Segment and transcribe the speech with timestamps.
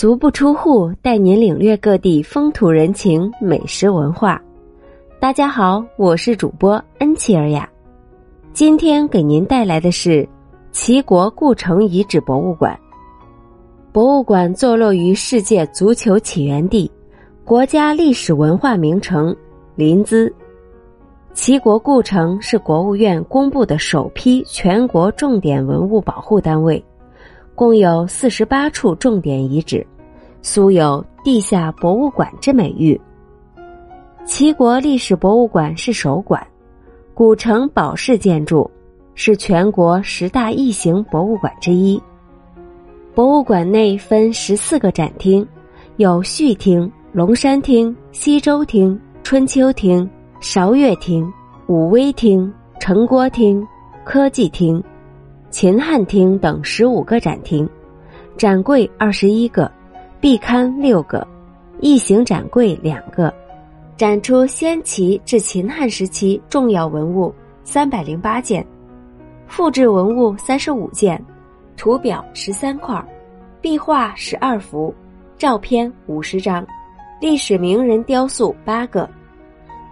[0.00, 4.40] 足不出户，带您领略各地风土人情、美食文化。
[5.18, 7.68] 大家好，我是主播恩琪尔雅，
[8.54, 10.26] 今天给您带来的是
[10.72, 12.80] 齐国故城遗址博物馆。
[13.92, 16.90] 博物馆坐落于世界足球起源地、
[17.44, 19.36] 国家历史文化名城
[19.74, 20.32] 临淄。
[21.34, 26.82] 齐国故城是国务院公布的首批全国重点文物保护单位。
[27.54, 29.86] 共有四十八处重点遗址，
[30.42, 32.98] 素有“地下博物馆”之美誉。
[34.24, 36.46] 齐国历史博物馆是首馆，
[37.12, 38.70] 古城堡式建筑，
[39.14, 42.00] 是全国十大异形博物馆之一。
[43.14, 45.46] 博物馆内分十四个展厅，
[45.96, 50.08] 有序厅、龙山厅、西周厅、春秋厅、
[50.40, 51.30] 韶乐厅、
[51.66, 53.66] 武威厅、城郭厅、
[54.04, 54.82] 科技厅。
[55.50, 57.68] 秦汉厅等十五个展厅，
[58.36, 59.70] 展柜二十一个，
[60.20, 61.26] 壁龛六个，
[61.80, 63.34] 异形展柜两个，
[63.96, 67.34] 展出先秦至秦汉时期重要文物
[67.64, 68.64] 三百零八件，
[69.48, 71.20] 复制文物三十五件，
[71.76, 73.04] 图表十三块，
[73.60, 74.94] 壁画十二幅，
[75.36, 76.64] 照片五十张，
[77.20, 79.08] 历史名人雕塑八个。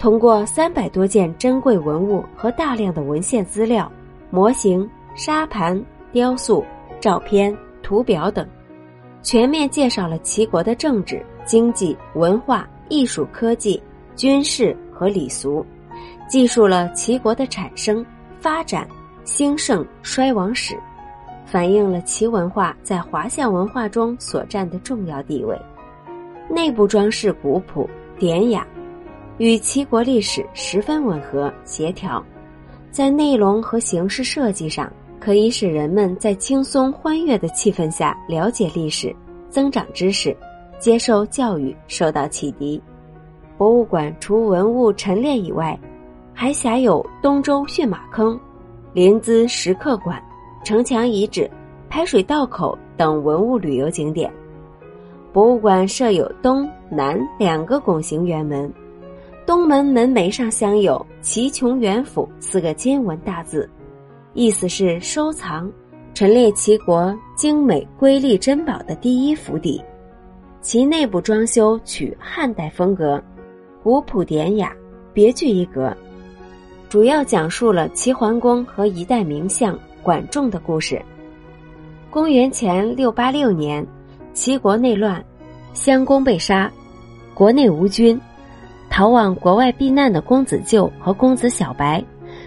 [0.00, 3.90] 通过三百多件珍贵文物和大量的文献资料、
[4.30, 4.86] 模型。
[5.16, 5.80] 沙盘、
[6.12, 6.64] 雕塑、
[7.00, 8.46] 照片、图表等，
[9.22, 13.80] 全面介绍了齐国的政治、经济、文化、艺术、科技、
[14.16, 15.64] 军事和礼俗，
[16.28, 18.04] 记述了齐国的产生、
[18.40, 18.88] 发展、
[19.24, 20.76] 兴盛、衰亡史，
[21.46, 25.56] 反映了齐文化在华夏文化中所占的重要地位。
[26.50, 28.66] 内部装饰古朴典雅，
[29.38, 32.22] 与齐国历史十分吻合协调，
[32.90, 34.92] 在内容和形式设计上。
[35.24, 39.16] 可以使人们在轻松欢悦的气氛下了解历史、
[39.48, 40.36] 增长知识、
[40.78, 42.78] 接受教育、受到启迪。
[43.56, 45.80] 博物馆除文物陈列以外，
[46.34, 48.38] 还辖有东周驯马坑、
[48.92, 50.22] 临淄石刻馆、
[50.62, 51.50] 城墙遗址、
[51.88, 54.30] 排水道口等文物旅游景点。
[55.32, 58.70] 博物馆设有东南两个拱形圆门，
[59.46, 63.66] 东门门楣上镶有“齐琼元府”四个金文大字。
[64.34, 65.70] 意思是收藏、
[66.12, 69.80] 陈列齐国精美瑰丽珍宝的第一府邸，
[70.60, 73.22] 其内部装修取汉代风格，
[73.80, 74.74] 古朴典雅，
[75.12, 75.96] 别具一格。
[76.88, 81.00] 主要讲述了齐桓公和一代名相管仲的故事。
[82.10, 83.86] 公元前六八六年，
[84.32, 85.24] 齐国内乱，
[85.74, 86.68] 襄公被杀，
[87.34, 88.20] 国内无君，
[88.90, 92.04] 逃往国外避难的公子纠和公子小白。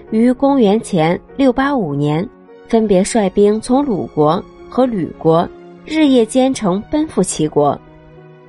[0.09, 2.27] 于公元前六八五年，
[2.69, 5.47] 分别率兵从鲁国和吕国
[5.85, 7.77] 日夜兼程奔赴齐国，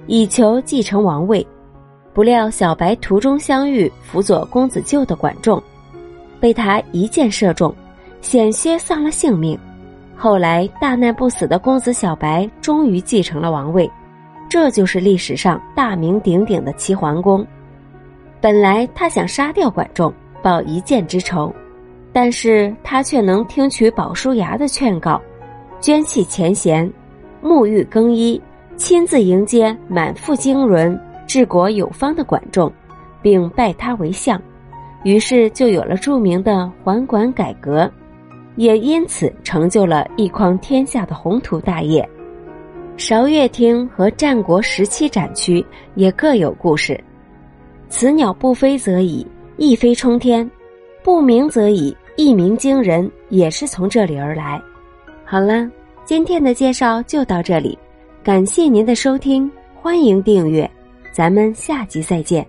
[0.06, 1.44] 以求继承王位。
[2.14, 5.60] 不料小白途中相遇辅佐公子纠的管仲，
[6.38, 7.74] 被他一箭射中，
[8.20, 9.58] 险些丧了性命。
[10.16, 13.90] 后来大难不死的公子小白终于继承了王位，
[14.48, 17.44] 这就是历史上大名鼎鼎的齐桓公。
[18.40, 20.14] 本来他想杀掉管仲。
[20.42, 21.54] 报一箭之仇，
[22.12, 25.20] 但是他却能听取鲍叔牙的劝告，
[25.80, 26.90] 捐弃前嫌，
[27.42, 28.40] 沐浴更衣，
[28.76, 32.72] 亲自迎接满腹经纶、治国有方的管仲，
[33.22, 34.40] 并拜他为相，
[35.04, 37.90] 于是就有了著名的桓管改革，
[38.56, 42.08] 也因此成就了一匡天下的宏图大业。
[42.96, 46.98] 韶乐厅和战国时期展区也各有故事，
[47.88, 49.24] 此鸟不飞则已。
[49.58, 50.48] 一飞冲天，
[51.02, 54.62] 不鸣则已；一鸣惊人，也是从这里而来。
[55.24, 55.68] 好了，
[56.04, 57.76] 今天的介绍就到这里，
[58.22, 60.70] 感谢您的收听，欢迎订阅，
[61.12, 62.46] 咱们下集再见。